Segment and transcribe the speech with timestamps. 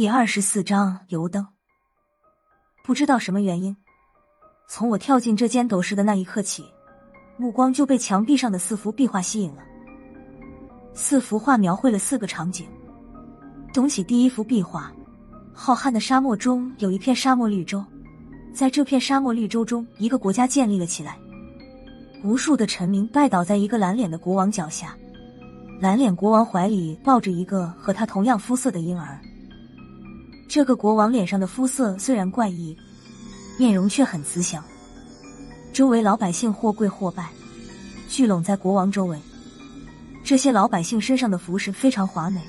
[0.00, 1.46] 第二十四章油灯。
[2.82, 3.76] 不知道什么原因，
[4.66, 6.64] 从我跳进这间斗室的那一刻起，
[7.36, 9.62] 目光就被墙壁上的四幅壁画吸引了。
[10.94, 12.66] 四幅画描绘了四个场景。
[13.74, 14.90] 东起第一幅壁画，
[15.52, 17.84] 浩瀚的沙漠中有一片沙漠绿洲，
[18.54, 21.18] 在这片沙漠绿洲中，一个国家建立了起来。
[22.24, 24.96] 无数的臣民拜倒在一个蓝脸的国王脚下，
[25.78, 29.20] 蓝脸国王怀里抱着一个和他同样肤色的婴儿。
[30.50, 32.76] 这个国王脸上的肤色虽然怪异，
[33.56, 34.60] 面容却很慈祥。
[35.72, 37.30] 周围老百姓或跪或拜，
[38.08, 39.16] 聚拢在国王周围。
[40.24, 42.40] 这些老百姓身上的服饰非常华美，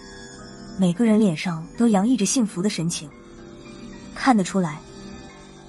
[0.80, 3.08] 每个人脸上都洋溢着幸福的神情。
[4.16, 4.80] 看得出来，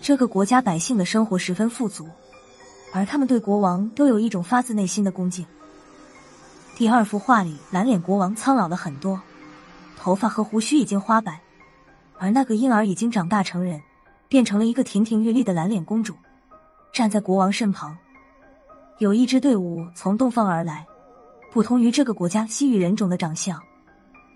[0.01, 2.09] 这个国家百姓的生活十分富足，
[2.95, 5.45] 而他们对国王都有一种发自内心的恭敬。
[6.79, 9.21] 第二幅画里，蓝脸国王苍老了很多，
[9.99, 11.42] 头发和胡须已经花白，
[12.23, 13.83] 而那个婴儿已经长大成人，
[14.29, 16.15] 变成了一个亭亭玉立的蓝脸公主，
[16.93, 17.99] 站在国王身旁。
[18.99, 20.87] 有一支队伍从东方而来。
[21.51, 23.61] 不同于这个国家西域人种的长相，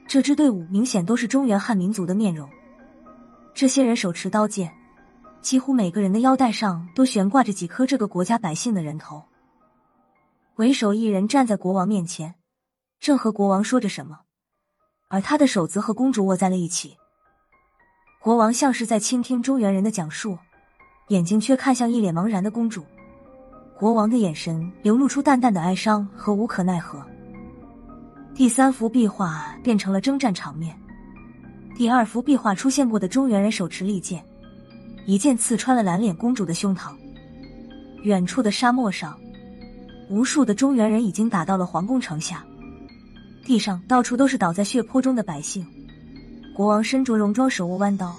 [0.08, 2.50] 这支队伍明显都是中原汉民族的面容。
[3.54, 4.74] 这些人手持刀剑，
[5.40, 9.22] 几乎每个人的腰带上都悬挂着几颗这个国家百姓的人头。
[10.56, 12.34] 为首一人站在国王面前，
[12.98, 14.22] 正和国王说着什么，
[15.06, 16.96] 而他的手则和公主握在了一起。
[18.20, 20.36] 国王像是在倾听中原人的讲述，
[21.08, 22.84] 眼睛却看向一脸茫然的公主。
[23.78, 27.04] 国王的眼神流露出淡淡的哀伤和无可奈何。
[28.34, 30.76] 第三幅壁画变成了征战场面。
[31.76, 34.24] 第二幅壁画出现过的中原人手持利剑，
[35.06, 36.94] 一剑刺穿了蓝脸公主的胸膛。
[38.02, 39.18] 远处的沙漠上，
[40.08, 42.44] 无数的中原人已经打到了皇宫城下，
[43.44, 45.66] 地上到处都是倒在血泊中的百姓。
[46.56, 48.16] 国王身着戎装，手握弯刀，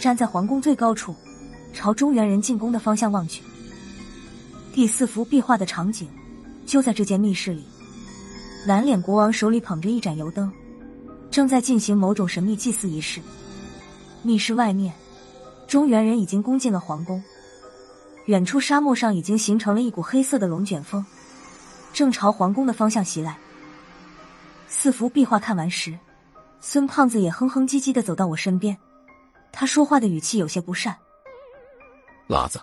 [0.00, 1.14] 站在皇宫最高处，
[1.74, 3.42] 朝中原人进攻的方向望去。
[4.72, 6.08] 第四幅壁画的场景
[6.64, 7.62] 就在这间密室里，
[8.66, 10.50] 蓝脸国王手里捧着一盏油灯，
[11.30, 13.20] 正在进行某种神秘祭祀仪式。
[14.22, 14.94] 密室外面，
[15.68, 17.22] 中原人已经攻进了皇宫，
[18.24, 21.04] 远处沙漠上已经形成了一股黑色的龙卷风，
[21.92, 23.36] 正朝皇宫的方向袭来。
[24.68, 25.98] 四幅壁画看完时，
[26.66, 28.74] 孙胖子也哼哼唧唧的走到我身边，
[29.52, 30.96] 他说话的语气有些不善
[32.26, 32.58] ：“辣子。”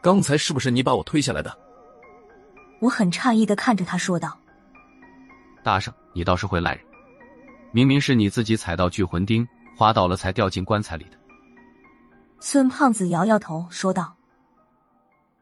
[0.00, 1.54] 刚才是不是你把我推下来的？
[2.80, 4.40] 我很诧异的看着他说道
[5.62, 6.84] ：“大圣，你倒是会赖人，
[7.72, 11.18] 明明是你自己踩到聚魂钉滑倒了才掉进棺材里的。”
[12.40, 14.16] 孙胖子摇摇头说道：“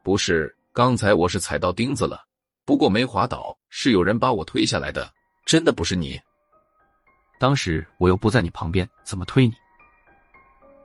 [0.02, 2.26] 不是，刚才我是踩到钉子了，
[2.64, 5.08] 不过没滑倒，是有人把我推下来的，
[5.46, 6.20] 真的不是你。
[7.42, 9.54] 当时我又不在你旁边，怎么推你？”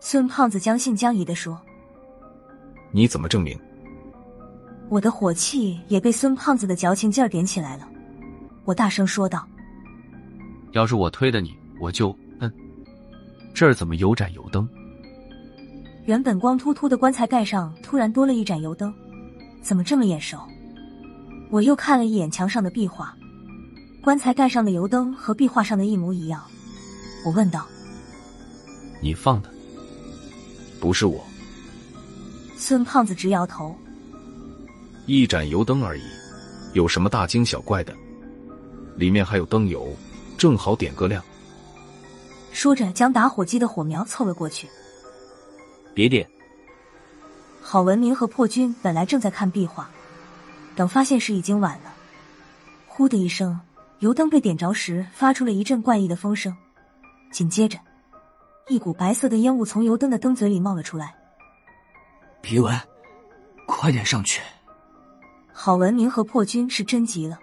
[0.01, 1.61] 孙胖子将信将疑的说
[2.89, 3.55] ：“你怎么证明？”
[4.89, 7.87] 我的火气也被孙胖子的矫情劲儿点起来了，
[8.65, 9.47] 我大声说道
[10.73, 12.09] ：“要是我推的你，我就……
[12.39, 12.51] 嗯，
[13.53, 14.67] 这儿怎么有盏油灯？”
[16.05, 18.91] 原本光秃秃的棺材盖上突然多了一盏油灯，
[19.61, 20.39] 怎么这么眼熟？
[21.51, 23.15] 我又看了一眼墙上的壁画，
[24.01, 26.43] 棺材盖上的油灯和壁画上的一模一样。
[27.25, 27.67] 我问道
[29.01, 29.51] ：“你放的？
[30.79, 31.23] 不是我。”
[32.55, 33.75] 孙胖子直摇头。
[35.05, 36.03] 一盏油灯而已，
[36.73, 37.93] 有什么大惊小怪的？
[38.95, 39.95] 里面还有灯油，
[40.37, 41.23] 正好点个亮。
[42.51, 44.67] 说着，将打火机的火苗凑了过去。
[45.93, 46.27] 别点！
[47.61, 49.89] 郝文明和破军本来正在看壁画，
[50.75, 51.93] 等发现时已经晚了。
[52.85, 53.59] 呼的一声，
[53.99, 56.55] 油灯被点着时，发出了一阵怪异的风声，
[57.31, 57.79] 紧接着，
[58.67, 61.15] 一股白色的烟雾从油灯的灯嘴里冒了出来。
[62.41, 62.79] 皮文，
[63.65, 64.41] 快点上去！
[65.51, 67.39] 郝文明和破军是真急了，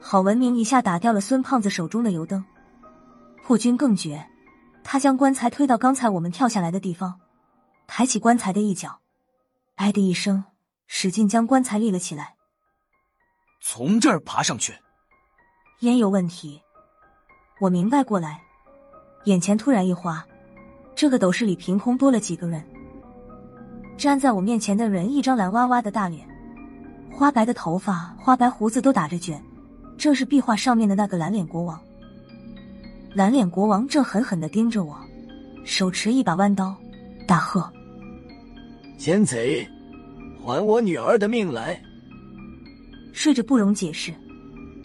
[0.00, 2.44] 郝文明一下打掉了孙胖子手中的油灯，
[3.42, 4.24] 破军更绝，
[4.84, 7.20] 他将棺材推到刚才我们跳下来的地方，
[7.88, 9.00] 抬起棺材的一角，
[9.74, 10.44] 哎的一声，
[10.86, 12.36] 使劲将棺材立了起来。
[13.60, 14.76] 从这儿爬上去，
[15.82, 16.60] 烟有问题，
[17.60, 18.42] 我明白过来，
[19.26, 20.26] 眼前突然一花，
[20.96, 22.60] 这个斗室里凭空多了几个人，
[23.96, 26.26] 站在我面前的人一张蓝哇哇的大脸。
[27.12, 29.40] 花白的头发，花白胡子都打着卷，
[29.96, 31.80] 正是壁画上面的那个蓝脸国王。
[33.14, 34.98] 蓝脸国王正狠狠的盯着我，
[35.64, 36.76] 手持一把弯刀，
[37.24, 37.72] 大喝
[38.98, 39.64] ：“奸贼，
[40.44, 41.80] 还我女儿的命来！”
[43.14, 44.12] 睡着不容解释，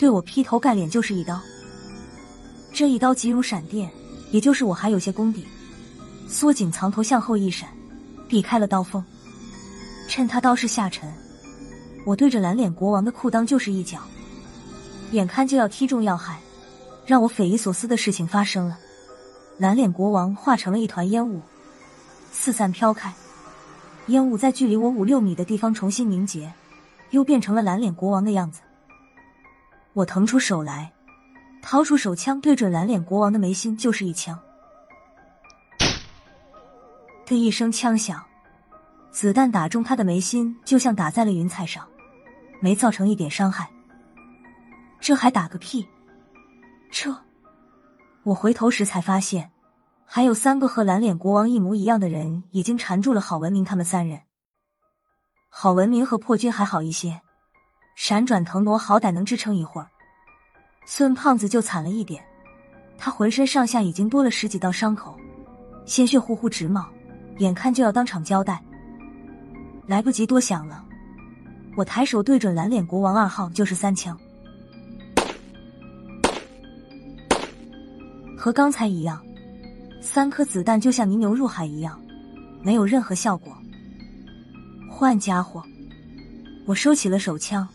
[0.03, 1.39] 对我劈头盖脸就是一刀。
[2.73, 3.89] 这一刀急如闪电，
[4.31, 5.47] 也就是我还有些功底，
[6.27, 7.69] 缩紧藏头，向后一闪，
[8.27, 9.01] 避开了刀锋。
[10.09, 11.09] 趁他刀势下沉，
[12.05, 13.99] 我对着蓝脸国王的裤裆就是一脚，
[15.11, 16.37] 眼看就要踢中要害，
[17.05, 18.77] 让我匪夷所思的事情发生了：
[19.57, 21.39] 蓝脸国王化成了一团烟雾，
[22.29, 23.13] 四散飘开。
[24.07, 26.51] 烟雾在距离我五六米的地方重新凝结，
[27.11, 28.59] 又变成了蓝脸国王的样子。
[29.93, 30.91] 我腾出手来，
[31.61, 34.39] 掏出手枪，对准蓝脸国王的眉心就是一枪。
[37.25, 38.23] 的一声枪响，
[39.11, 41.87] 子弹打中他的眉心，就像打在了云彩上，
[42.59, 43.69] 没造成一点伤害。
[44.99, 45.87] 这还打个屁！
[46.91, 47.15] 撤！
[48.23, 49.51] 我回头时才发现。
[50.05, 54.21] 还有三个和蓝脸国王一模一样的人已经缠住了郝文明他们三人。
[55.49, 57.22] 郝文明和破军还好一些，
[57.95, 59.87] 闪转腾挪，好歹能支撑一会儿。
[60.85, 62.23] 孙胖子就惨了一点，
[62.97, 65.17] 他浑身上下已经多了十几道伤口，
[65.85, 66.85] 鲜血呼呼直冒，
[67.37, 68.61] 眼看就要当场交代。
[69.87, 70.83] 来不及多想了，
[71.75, 74.17] 我抬手对准蓝脸国王二号就是三枪，
[78.37, 79.21] 和刚才一样。
[80.01, 81.97] 三颗子弹就像泥牛入海一样，
[82.61, 83.57] 没有任何效果。
[84.89, 85.63] 换家伙，
[86.65, 87.65] 我收起了手枪，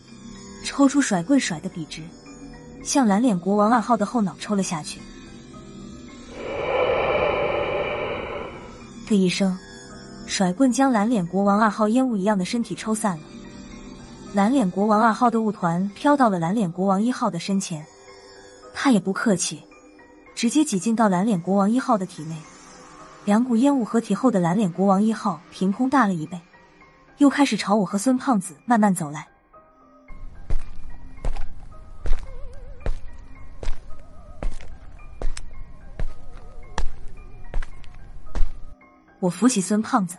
[0.63, 2.01] 抽出甩棍甩的笔直，
[2.83, 4.99] 向蓝脸国王二号的后脑抽了下去。
[9.07, 9.57] 的一声，
[10.27, 13.23] 甩棍将蓝脸国王二号烟雾一样的身体抽散了。
[14.33, 17.83] 蓝脸国王二号的雾团飘到了蓝脸国王一号的身前，
[18.73, 19.63] 他也不客气。
[20.35, 22.35] 直接挤进到蓝脸国王一号的体内，
[23.25, 26.39] 两股烟雾合体后的蓝脸国王一号凭空大了一倍，
[27.17, 29.27] 又开始朝我和孙胖子慢慢走来。
[39.21, 40.17] 我扶起孙胖子，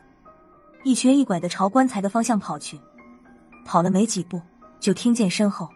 [0.85, 2.79] 一瘸一拐的朝棺材的方向跑去，
[3.65, 4.41] 跑了没几步，
[4.79, 5.69] 就听见身后。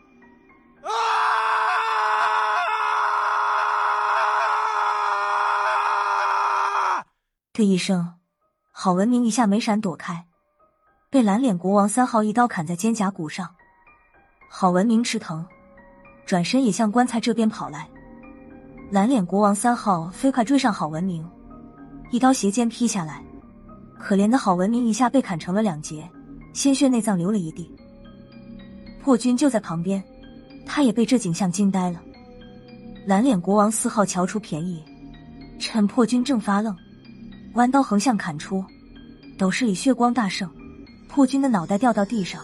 [7.55, 8.15] 的一声，
[8.73, 10.27] 郝文明一下没闪躲开，
[11.09, 13.55] 被蓝脸国王三号一刀砍在肩胛骨上。
[14.51, 15.47] 郝文明吃疼，
[16.27, 17.89] 转身也向棺材这边跑来。
[18.91, 21.27] 蓝脸国王三号飞快追上郝文明，
[22.11, 23.23] 一刀斜肩劈下来。
[23.99, 26.09] 可怜的郝文明一下被砍成了两截，
[26.53, 27.71] 鲜血内脏流了一地。
[29.03, 30.03] 破军就在旁边，
[30.67, 32.01] 他也被这景象惊呆了。
[33.07, 34.83] 蓝脸国王四号瞧出便宜，
[35.59, 36.77] 趁破军正发愣。
[37.55, 38.65] 弯刀横向砍出，
[39.39, 40.51] 斗室里血光大盛，
[41.09, 42.43] 破军的脑袋掉到地上，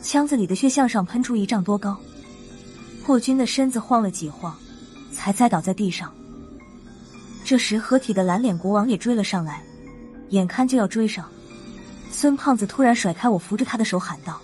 [0.00, 1.98] 枪子里的血向上喷出一丈多高，
[3.04, 4.54] 破军的身子晃了几晃，
[5.10, 6.12] 才栽倒在地上。
[7.44, 9.62] 这时合体的蓝脸国王也追了上来，
[10.30, 11.30] 眼看就要追上，
[12.10, 14.40] 孙胖子突然甩开我扶着他的手，喊道：“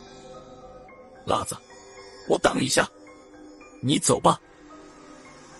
[1.24, 1.56] 辣子，
[2.28, 2.86] 我挡一下，
[3.80, 4.38] 你走吧。”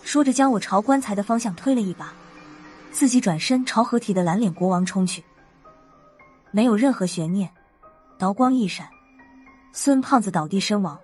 [0.05, 2.13] 说着将我朝棺材的方向推了一把。
[2.93, 5.23] 自己转身朝合体的蓝脸国王冲去，
[6.51, 7.49] 没有任何悬念，
[8.19, 8.89] 刀光一闪，
[9.73, 10.99] 孙胖子倒地身亡。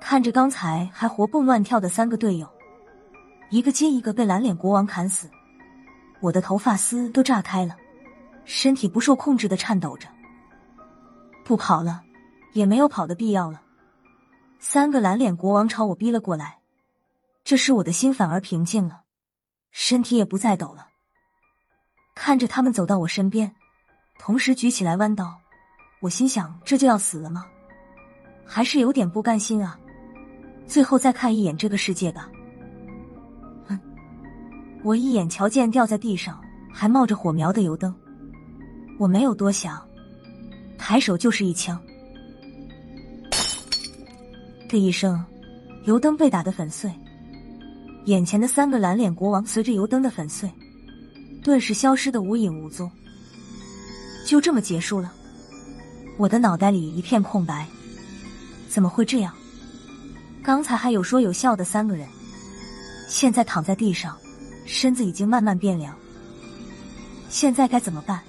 [0.00, 2.48] 看着刚才还活蹦乱跳的三个队友，
[3.50, 5.30] 一个接一个被蓝脸国王砍死，
[6.20, 7.76] 我的头发丝都炸开了，
[8.44, 10.08] 身体不受控制的颤抖着。
[11.44, 12.02] 不跑了，
[12.52, 13.62] 也没有跑的必要了。
[14.58, 16.58] 三个蓝脸国王朝我逼了过来，
[17.42, 19.02] 这时我的心反而平静了。
[19.70, 20.88] 身体也不再抖了，
[22.14, 23.54] 看着他们走到我身边，
[24.18, 25.38] 同时举起来弯刀，
[26.00, 27.46] 我心想：这就要死了吗？
[28.44, 29.78] 还是有点不甘心啊！
[30.66, 32.28] 最后再看一眼这个世界吧。
[34.82, 36.40] 我一眼瞧见掉在地上
[36.72, 37.94] 还冒着火苗的油灯，
[38.98, 39.82] 我没有多想，
[40.78, 41.78] 抬手就是一枪。
[44.68, 45.24] 的一声，
[45.84, 46.90] 油灯被打得粉碎。
[48.04, 50.50] 眼前的三个蓝脸国王随着油灯的粉碎，
[51.42, 52.90] 顿时消失的无影无踪，
[54.26, 55.12] 就这么结束了。
[56.16, 57.66] 我的脑袋里一片空白，
[58.68, 59.34] 怎么会这样？
[60.42, 62.08] 刚才还有说有笑的三个人，
[63.08, 64.16] 现在躺在地上，
[64.68, 65.96] 身子已经慢慢变凉。
[67.30, 68.22] 现在该怎么办？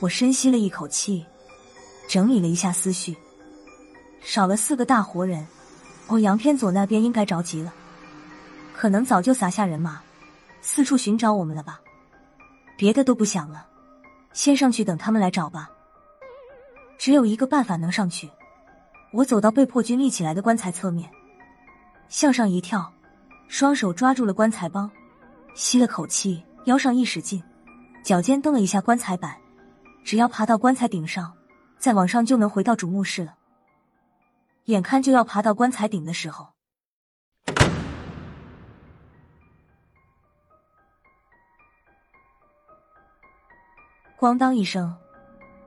[0.00, 1.24] 我深吸了一口气，
[2.08, 3.16] 整理了一下思绪，
[4.20, 5.46] 少了四个大活人，
[6.08, 7.72] 欧阳偏左那边应该着急了。
[8.74, 10.02] 可能早就撒下人马，
[10.60, 11.80] 四处寻找我们了吧？
[12.76, 13.66] 别的都不想了，
[14.32, 15.70] 先上去等他们来找吧。
[16.98, 18.28] 只有一个办法能上去，
[19.12, 21.08] 我走到被破军立起来的棺材侧面，
[22.08, 22.92] 向上一跳，
[23.48, 24.88] 双手抓住了棺材帮，
[25.58, 27.42] 吸了口气，腰上一使劲，
[28.04, 29.36] 脚尖蹬了一下棺材板，
[30.04, 31.34] 只要爬到棺材顶上，
[31.78, 33.34] 再往上就能回到主墓室了。
[34.66, 36.46] 眼看就要爬到棺材顶的时候，
[44.16, 44.96] 咣当一声，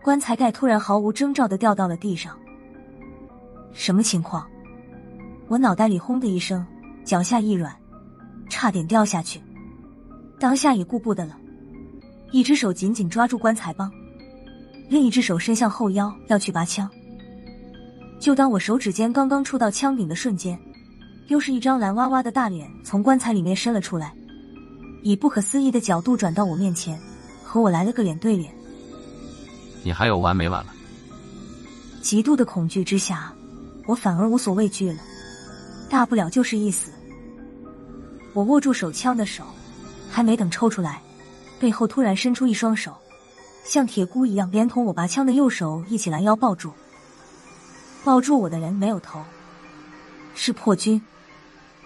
[0.01, 2.39] 棺材盖突然毫无征兆的掉到了地上。
[3.73, 4.49] 什么情况？
[5.49, 6.65] 我脑袋里轰的一声，
[7.03, 7.77] 脚下一软，
[8.49, 9.43] 差点掉下去。
[10.41, 11.37] 当下也顾不得了，
[12.31, 13.91] 一只手紧紧抓住棺材帮，
[14.89, 16.89] 另一只手伸向后腰要去拔枪。
[18.19, 20.59] 就当我手指尖刚刚触到枪柄的瞬间，
[21.27, 24.15] 又是一张蓝哇哇的大脸从棺材里面伸了出来，
[25.03, 26.99] 以不可思议的角度转到我面前，
[27.43, 28.51] 和我来了个脸对脸。
[29.83, 30.73] 你还有完没完了？
[32.01, 33.31] 极度的恐惧之下，
[33.85, 34.97] 我反而无所畏惧了，
[35.87, 36.89] 大不了就是一死。
[38.33, 39.43] 我握住手枪的手，
[40.11, 41.01] 还没等抽出来，
[41.59, 42.95] 背后突然伸出一双手，
[43.63, 46.73] 像铁箍一样连同我拔枪的右手一起拦腰抱住。
[48.03, 49.23] 抱住我的人没有头，
[50.35, 51.01] 是破军。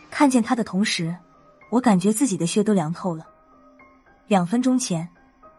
[0.10, 1.16] 看见他的同时，
[1.70, 3.28] 我感觉自己的血都凉透了。
[4.28, 5.08] 两分钟前，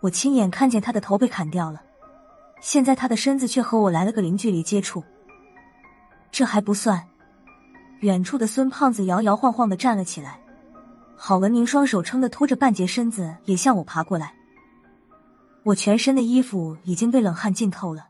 [0.00, 1.80] 我亲眼看见他的头被砍掉了，
[2.61, 5.04] 现在他的身子却和我来了个零距离接触。
[6.32, 7.06] 这还不算，
[8.00, 10.40] 远处的孙胖子摇摇晃晃的站了起来，
[11.18, 14.35] 郝文明双手撑的拖着半截身子也向我爬过来。
[15.64, 18.08] 我全身的衣服已经被冷汗浸透了。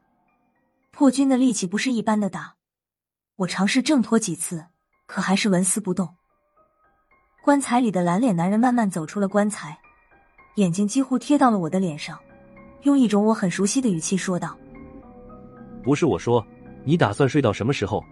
[0.91, 2.55] 破军的力气不是一般的大，
[3.37, 4.67] 我尝试挣脱几次，
[5.07, 6.17] 可还是纹丝不动。
[7.43, 9.79] 棺材里的蓝脸男人慢慢走出了棺材，
[10.57, 12.19] 眼睛几乎贴到了我的脸上，
[12.83, 14.59] 用一种我很熟悉的语气说道
[15.85, 16.45] ：“不是我说，
[16.85, 18.03] 你打算睡到什么时候？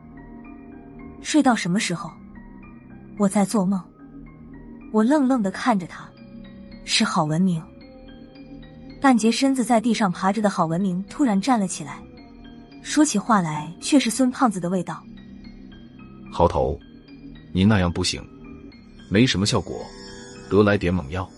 [1.21, 2.11] 睡到什么时候？
[3.19, 3.83] 我在做梦。”
[4.95, 6.09] 我愣愣的看着他，
[6.85, 7.61] 是郝文明。
[9.01, 12.01] 半截身子在地上爬着的郝文明突然站了起来。
[12.81, 15.03] 说起话来却是孙胖子的味道。
[16.31, 16.79] 好头，
[17.53, 18.25] 你那样不行，
[19.11, 19.85] 没什么效果，
[20.49, 21.29] 得来点猛药。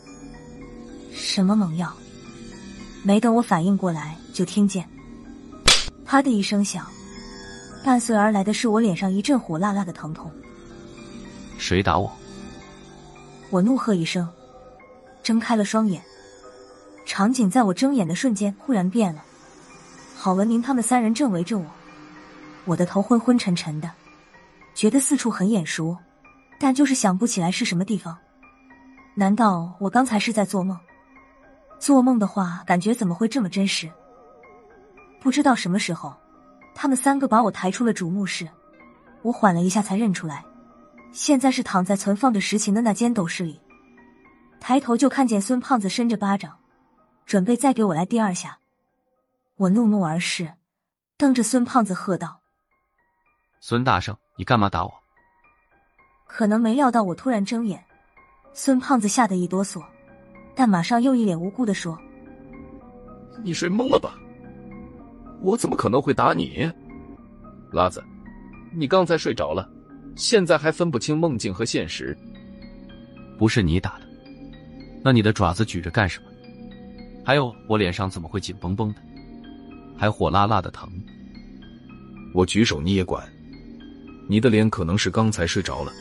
[1.14, 1.90] 什么猛药？
[3.02, 4.86] 没等我反应过来，就听见
[6.04, 6.86] “啪”的一声响，
[7.82, 10.30] 伴随而来的是我脸上一阵火辣辣的疼痛。
[11.56, 12.14] 谁打我？
[13.50, 14.28] 我怒喝一声，
[15.22, 16.02] 睁开了双眼。
[17.04, 19.22] 场景在我睁眼的瞬间忽然变了。
[20.16, 21.64] 郝文明他们三人正围着我，
[22.64, 23.88] 我的头昏昏沉沉的，
[24.74, 25.96] 觉得四处很眼熟，
[26.58, 28.16] 但就是想不起来是什么地方。
[29.14, 30.76] 难道我刚才是在做梦？
[31.78, 33.88] 做梦的话，感觉怎么会这么真实？
[35.20, 36.12] 不知道什么时候，
[36.74, 38.48] 他们三个把我抬出了主墓室，
[39.22, 40.44] 我缓了一下才认出来，
[41.16, 43.58] 现在是躺在存放着实情的那间斗室里。
[44.60, 46.58] 抬头就看见孙胖子伸着巴掌，
[47.24, 48.58] 准备再给我来第二下。
[49.56, 50.52] 我怒目而视，
[51.16, 52.42] 瞪着孙胖子喝道
[53.60, 54.92] ：“孙大圣，你干嘛打我？”
[56.28, 57.82] 可能没料到我突然睁眼，
[58.52, 59.82] 孙胖子吓得一哆嗦，
[60.54, 61.98] 但马上又一脸无辜的说
[63.42, 64.14] ：“你睡懵了吧？
[65.40, 66.70] 我怎么可能会打你？
[67.72, 68.04] 拉子，
[68.74, 69.66] 你刚才睡着了，
[70.16, 72.16] 现在还分不清梦境和现实。
[73.38, 74.06] 不是你打的，
[75.04, 76.30] 那你的爪子举着干什么？
[77.24, 79.00] 还有，我脸上怎么会紧绷绷的？”
[79.98, 80.90] 还火辣辣的疼，
[82.34, 83.26] 我举手你也管？
[84.28, 85.92] 你的脸可能是刚才睡着了，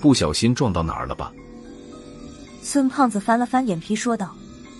[0.00, 1.32] 不小心撞到哪儿了吧？
[2.62, 4.34] 孙胖子翻了翻眼皮说道：“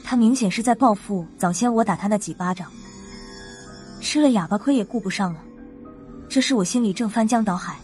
[0.04, 2.70] 他明显是在报复早先我打他那几巴掌，
[4.00, 5.40] 吃了哑巴亏也顾不上了。”
[6.28, 7.76] 这时我心里正翻江倒海。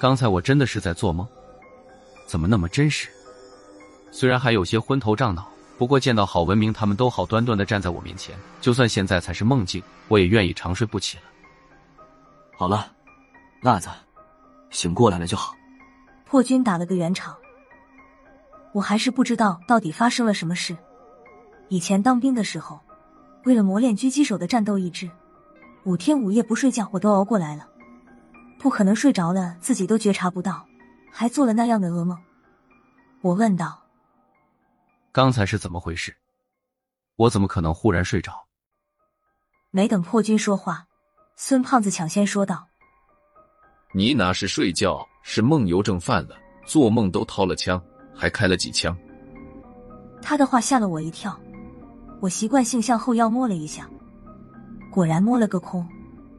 [0.00, 1.28] 刚才我真的是在做梦，
[2.26, 3.10] 怎么那么真实？
[4.10, 5.46] 虽然还有些昏头胀脑。
[5.76, 11.22] 不过见到郝文明他们都好端端的站在我面前，就算现在才是梦境，我也愿意长睡不起了。
[12.54, 12.92] 好了，
[13.62, 13.88] 辣子，
[14.68, 15.54] 醒过来了就好。
[16.26, 17.34] 破军打了个圆场，
[18.72, 20.76] 我还是不知道到底发生了什么事。
[21.68, 22.78] 以前当兵的时候，
[23.44, 25.10] 为了磨练狙击手的战斗意志，
[25.84, 27.66] 五天五夜不睡觉我都熬过来了，
[28.60, 30.66] 不可能睡着了自己都觉察不到，
[31.10, 32.16] 还做了那样的噩梦。
[33.22, 33.82] 我问道。
[35.10, 36.14] 刚才是怎么回事？
[37.16, 38.46] 我怎么可能忽然睡着？
[39.70, 40.86] 没等破军说话，
[41.36, 42.68] 孙胖子抢先说道
[43.94, 46.36] ：“你哪是睡觉，是梦游症犯了，
[46.66, 47.82] 做梦都掏了枪，
[48.14, 48.94] 还开了几枪。”
[50.20, 51.34] 他的话吓了我一跳，
[52.20, 53.88] 我习惯性向后腰摸了一下，
[54.90, 55.88] 果然摸了个空，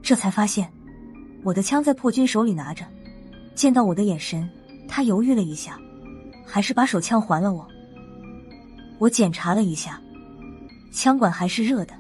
[0.04, 0.72] 这才发现
[1.44, 2.86] 我的枪在破军手里拿着。
[3.54, 4.50] 见到我的眼神，
[4.88, 5.78] 他犹豫了一下，
[6.46, 7.68] 还是把手枪还了我。
[8.98, 10.02] 我检查了一下，
[10.92, 11.94] 枪管还是热的，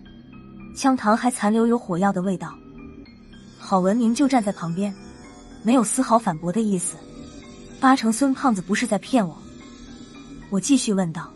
[0.75, 2.55] 枪膛还残留有火药的味道。
[3.60, 4.93] 郝文明就站在旁边，
[5.62, 6.95] 没有丝毫反驳的意思。
[7.79, 9.38] 八成孙胖子不是在骗我。
[10.50, 11.31] 我继续问道：“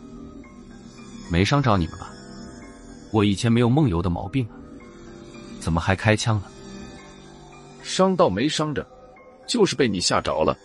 [1.30, 2.10] 没伤着你们吧？
[3.12, 4.54] 我以前没有梦游的毛病啊，
[5.60, 6.50] 怎么还开枪了？
[7.86, 8.84] 伤倒没伤着，
[9.46, 10.56] 就是被你吓着了。”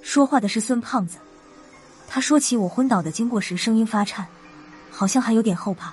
[0.00, 1.18] 说话的是孙胖子。
[2.08, 4.24] 他说起我昏倒的经过时，声音发颤，
[4.92, 5.92] 好像还有点后怕。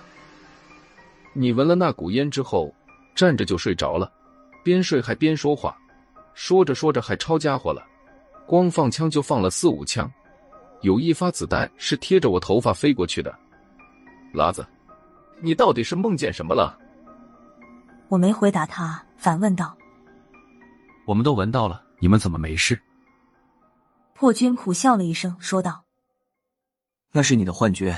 [1.33, 2.71] 你闻了那股烟之后，
[3.15, 4.11] 站着就睡着了，
[4.63, 5.75] 边睡还边说话，
[6.35, 7.83] 说着说着还抄家伙了，
[8.45, 10.09] 光放枪就放了四五枪，
[10.81, 13.33] 有一发子弹是贴着我头发飞过去的。
[14.31, 14.63] 拉子，
[15.41, 16.77] 你到底是梦见什么了？
[18.09, 19.75] 我没回答他，反问道
[21.05, 22.79] ：“我们都闻到了，你们怎么没事？”
[24.13, 25.83] 破军苦笑了一声，说道。
[27.11, 27.95] 那是你的幻觉，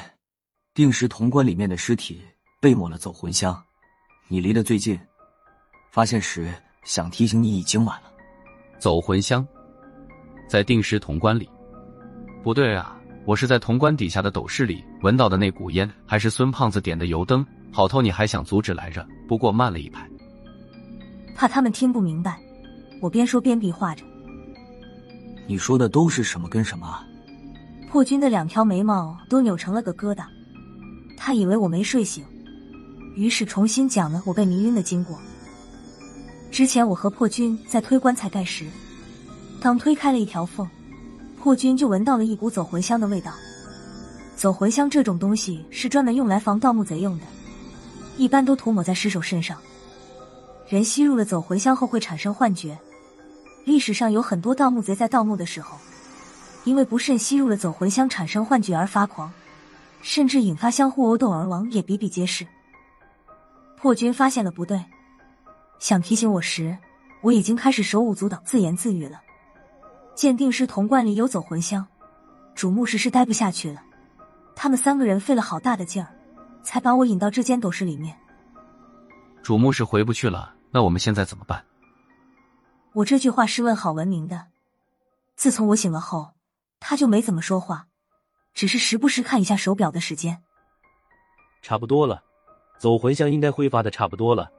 [0.74, 2.22] 定时潼关里面的尸体
[2.60, 3.64] 被抹了走魂香，
[4.28, 5.00] 你离得最近，
[5.92, 8.12] 发现时想提醒你已经晚了。
[8.80, 9.48] 走魂香，
[10.50, 11.50] 在定时潼关里？
[12.44, 17.46] 不对啊，我是在潼关底下的斗室里闻到的那股烟，还是孙胖子点的油灯？
[17.72, 20.10] 好透你还想阻止来着，不过慢了一拍。
[21.36, 22.42] 怕他们听不明白，
[23.02, 24.04] 我边说边比划着。
[25.48, 27.04] 你说的都是什么跟什么？
[27.90, 30.26] 破军的两条眉毛都扭成了个疙瘩，
[31.16, 32.26] 他以为我没睡醒，
[33.16, 35.18] 于是重新讲了我被迷晕的经过。
[36.52, 38.66] 之前我和破军在推棺材盖时，
[39.62, 40.68] 刚推开了一条缝，
[41.40, 43.32] 破军就闻到了一股走魂香的味道。
[44.36, 47.26] 走魂香这种东西是专门用来防盗墓贼用的，
[48.18, 49.58] 一般都涂抹在尸首身上。
[50.68, 52.78] 人吸入了走魂香后会产生幻觉，
[53.66, 55.78] 历史上有很多盗墓贼在盗墓的时候。
[56.64, 59.32] 因为不慎吸入了走魂香，产生幻觉而发狂，
[60.02, 62.48] 甚至引发相互殴斗而亡，也比比皆是。
[63.78, 64.84] 破军发现了不对，
[65.78, 66.76] 想提醒我时，
[67.22, 69.22] 我已经开始手舞足蹈、自言自语了。
[70.16, 71.86] 鉴定师铜罐里有走魂香，
[72.56, 73.84] 主墓室是待不下去了。
[74.56, 76.10] 他们三个人费了好大的劲儿，
[76.64, 78.18] 才把我引到这间斗室里面。
[79.44, 81.64] 主墓室回不去了，那我们现在怎么办？
[82.92, 84.48] 我这句话是问郝文明的。
[85.38, 86.34] 自从我醒了后。
[86.88, 87.88] 他就没怎么说话，
[88.54, 90.44] 只是时不时看一下手表的时间。
[91.64, 92.22] 差不多了，
[92.78, 94.52] 走魂香应该挥发的差不多了，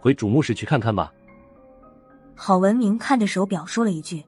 [0.00, 1.12] 回主墓室去看看吧。
[2.34, 4.24] 郝文明看着手表说了一句。